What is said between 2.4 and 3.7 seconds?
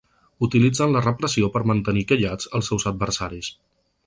els seus adversaris.